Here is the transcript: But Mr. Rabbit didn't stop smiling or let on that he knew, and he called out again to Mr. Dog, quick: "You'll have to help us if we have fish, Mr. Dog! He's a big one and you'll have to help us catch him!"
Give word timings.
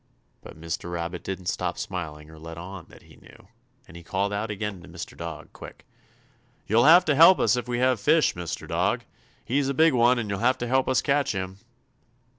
But 0.41 0.59
Mr. 0.59 0.91
Rabbit 0.91 1.23
didn't 1.23 1.45
stop 1.45 1.77
smiling 1.77 2.27
or 2.31 2.39
let 2.39 2.57
on 2.57 2.87
that 2.89 3.03
he 3.03 3.17
knew, 3.17 3.49
and 3.87 3.95
he 3.95 4.01
called 4.01 4.33
out 4.33 4.49
again 4.49 4.81
to 4.81 4.87
Mr. 4.89 5.15
Dog, 5.15 5.53
quick: 5.53 5.85
"You'll 6.65 6.85
have 6.85 7.05
to 7.05 7.13
help 7.13 7.37
us 7.37 7.55
if 7.55 7.67
we 7.67 7.77
have 7.77 7.99
fish, 7.99 8.33
Mr. 8.33 8.67
Dog! 8.67 9.03
He's 9.45 9.69
a 9.69 9.75
big 9.75 9.93
one 9.93 10.17
and 10.17 10.27
you'll 10.27 10.39
have 10.39 10.57
to 10.57 10.67
help 10.67 10.87
us 10.89 11.03
catch 11.03 11.33
him!" 11.33 11.59